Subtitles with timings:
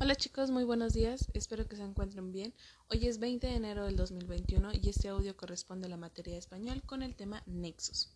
[0.00, 2.54] Hola chicos, muy buenos días, espero que se encuentren bien.
[2.88, 6.38] Hoy es 20 de enero del 2021 y este audio corresponde a la materia de
[6.38, 8.14] español con el tema nexos.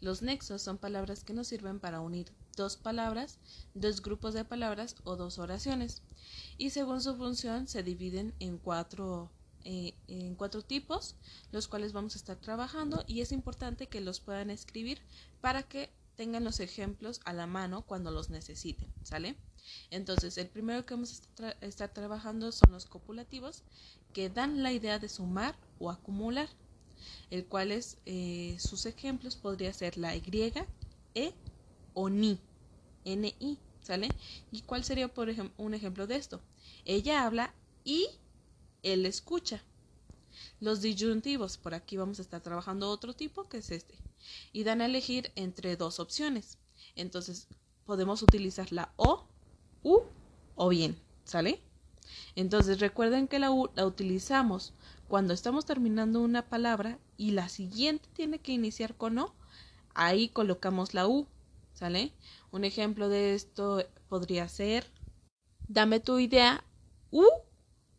[0.00, 3.40] Los nexos son palabras que nos sirven para unir dos palabras,
[3.74, 6.02] dos grupos de palabras o dos oraciones
[6.56, 9.28] y según su función se dividen en cuatro,
[9.64, 11.16] eh, en cuatro tipos,
[11.50, 15.02] los cuales vamos a estar trabajando y es importante que los puedan escribir
[15.40, 19.36] para que tengan los ejemplos a la mano cuando los necesiten, ¿sale?
[19.90, 23.62] Entonces, el primero que vamos a estar trabajando son los copulativos,
[24.12, 26.48] que dan la idea de sumar o acumular,
[27.30, 30.52] el cual es, eh, sus ejemplos podría ser la Y,
[31.14, 31.34] E
[31.92, 32.38] o NI,
[33.04, 34.08] NI, ¿sale?
[34.50, 36.40] ¿Y cuál sería, por ejemplo, un ejemplo de esto?
[36.84, 38.08] Ella habla y
[38.82, 39.62] él escucha.
[40.60, 43.94] Los disyuntivos, por aquí vamos a estar trabajando otro tipo, que es este,
[44.52, 46.58] y dan a elegir entre dos opciones.
[46.96, 47.48] Entonces,
[47.84, 49.33] podemos utilizar la O
[50.64, 51.60] o bien, ¿sale?
[52.36, 54.72] Entonces recuerden que la U la utilizamos
[55.08, 59.34] cuando estamos terminando una palabra y la siguiente tiene que iniciar con O,
[59.94, 61.26] ahí colocamos la U,
[61.74, 62.12] ¿sale?
[62.50, 64.90] Un ejemplo de esto podría ser,
[65.68, 66.64] dame tu idea
[67.10, 67.26] U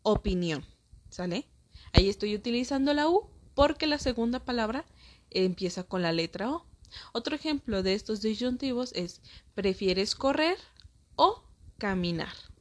[0.02, 0.64] opinión,
[1.08, 1.46] ¿sale?
[1.92, 4.84] Ahí estoy utilizando la U porque la segunda palabra
[5.30, 6.66] empieza con la letra O.
[7.12, 9.20] Otro ejemplo de estos disyuntivos es,
[9.54, 10.58] ¿prefieres correr
[11.14, 11.44] o
[11.78, 12.55] caminar.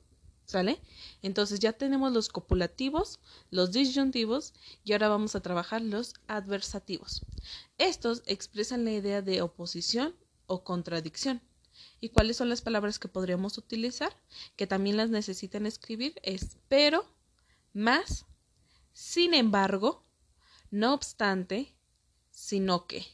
[0.46, 0.80] ¿Sale?
[1.24, 7.26] Entonces ya tenemos los copulativos, los disyuntivos y ahora vamos a trabajar los adversativos.
[7.80, 10.16] Estos expresan la idea de oposición
[10.46, 11.42] o contradicción.
[12.00, 14.16] ¿Y cuáles son las palabras que podríamos utilizar?
[14.56, 17.06] Que también las necesitan escribir es pero,
[17.74, 18.26] más,
[18.94, 20.06] sin embargo,
[20.72, 21.74] no obstante,
[22.32, 23.06] sino que.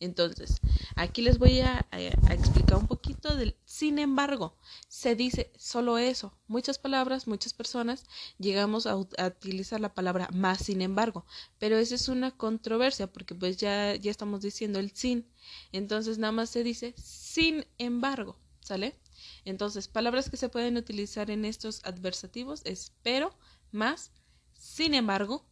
[0.00, 0.60] Entonces,
[0.96, 1.86] aquí les voy a,
[2.30, 4.56] explicar un poquito del sin embargo.
[4.88, 6.32] Se dice solo eso.
[6.46, 8.04] Muchas palabras, muchas personas
[8.38, 11.26] llegamos a, utilizar la palabra más sin embargo,
[11.58, 15.26] pero esa es una controversia porque pues ya, ya estamos diciendo el sin.
[15.72, 18.98] Entonces, nada más se dice sin embargo, ¿sale?
[19.44, 23.36] Entonces, palabras que se pueden utilizar en estos adversativos es pero,
[23.72, 24.12] más,
[24.52, 25.44] sin embargo,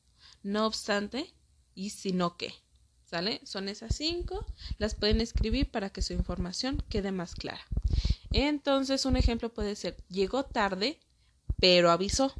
[0.42, 1.34] no obstante
[1.74, 2.65] y sino que.
[3.06, 3.40] ¿Sale?
[3.44, 4.44] Son esas cinco.
[4.78, 7.64] Las pueden escribir para que su información quede más clara.
[8.32, 10.98] Entonces, un ejemplo puede ser, llegó tarde,
[11.58, 12.34] pero avisó,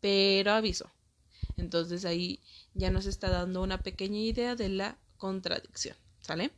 [0.00, 0.90] pero avisó.
[1.56, 2.40] Entonces ahí
[2.74, 5.96] ya nos está dando una pequeña idea de la contradicción.
[6.20, 6.52] ¿Sale?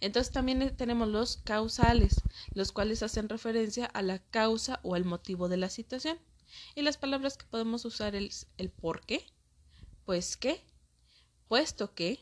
[0.00, 2.20] Entonces también tenemos los causales,
[2.52, 6.18] los cuales hacen referencia a la causa o al motivo de la situación.
[6.74, 9.24] Y las palabras que podemos usar es el por qué,
[10.04, 10.60] pues qué,
[11.48, 12.20] puesto que,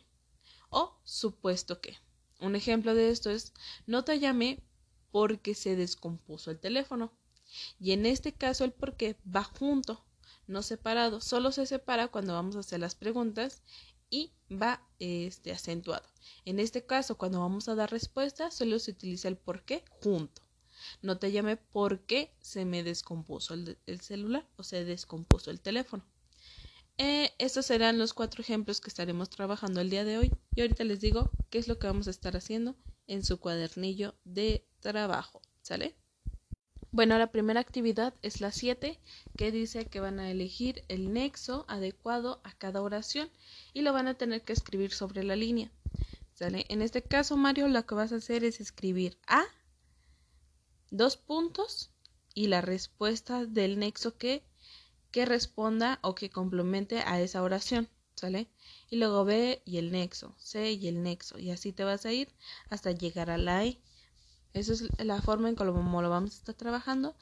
[0.73, 1.97] o supuesto que.
[2.41, 3.53] Un ejemplo de esto es
[3.87, 4.61] no te llamé
[5.13, 7.13] porque se descompuso el teléfono.
[7.79, 10.05] Y en este caso el por qué va junto,
[10.47, 11.21] no separado.
[11.21, 13.63] Solo se separa cuando vamos a hacer las preguntas
[14.11, 16.09] y va este, acentuado.
[16.45, 20.43] En este caso, cuando vamos a dar respuesta, solo se utiliza el por qué junto.
[21.03, 26.05] No te llamé porque se me descompuso el celular o se descompuso el teléfono.
[26.99, 30.85] Eh, estos serán los cuatro ejemplos que estaremos trabajando el día de hoy y ahorita
[30.85, 32.77] les digo qué es lo que vamos a estar haciendo
[33.07, 35.41] en su cuadernillo de trabajo.
[35.63, 35.97] ¿Sale?
[36.95, 39.01] Bueno, la primera actividad es la 7,
[39.39, 43.31] que dice que van a elegir el nexo adecuado a cada oración
[43.73, 45.73] y lo van a tener que escribir sobre la línea.
[46.35, 46.67] ¿Sale?
[46.69, 49.43] En este caso, Mario, lo que vas a hacer es escribir A,
[50.91, 51.91] dos puntos
[52.35, 54.43] y la respuesta del nexo que
[55.13, 58.49] que responda o que complemente a esa oración, ¿sale?
[58.91, 62.13] Y luego B y el nexo, C y el nexo, y así te vas a
[62.13, 62.35] ir
[62.71, 63.79] hasta llegar a la E.
[64.55, 67.17] Esa es la forma en cómo lo vamos a estar trabajando.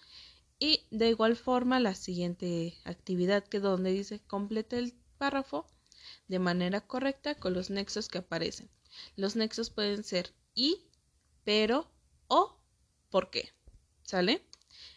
[0.59, 5.67] Y de igual forma la siguiente actividad que donde dice complete el párrafo
[6.29, 8.71] de manera correcta con los nexos que aparecen.
[9.17, 10.85] Los nexos pueden ser y,
[11.45, 11.91] pero
[12.29, 12.59] o
[13.11, 13.51] por qué.
[14.03, 14.45] ¿Sale?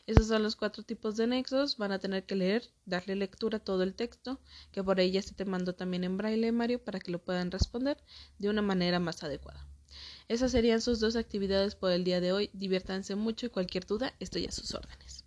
[0.05, 1.77] Esos son los cuatro tipos de nexos.
[1.77, 4.39] Van a tener que leer, darle lectura a todo el texto,
[4.71, 7.51] que por ahí ya se te mandó también en braille, Mario, para que lo puedan
[7.51, 7.97] responder
[8.37, 9.65] de una manera más adecuada.
[10.27, 12.49] Esas serían sus dos actividades por el día de hoy.
[12.53, 15.22] Diviértanse mucho y cualquier duda estoy a sus órdenes.